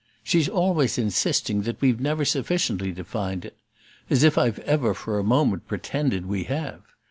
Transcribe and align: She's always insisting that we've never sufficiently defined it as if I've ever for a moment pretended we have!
She's 0.23 0.49
always 0.49 0.97
insisting 0.97 1.61
that 1.61 1.79
we've 1.79 1.99
never 2.01 2.25
sufficiently 2.25 2.91
defined 2.91 3.45
it 3.45 3.55
as 4.09 4.23
if 4.23 4.35
I've 4.35 4.57
ever 4.61 4.95
for 4.95 5.19
a 5.19 5.23
moment 5.23 5.67
pretended 5.67 6.25
we 6.25 6.45
have! 6.45 6.81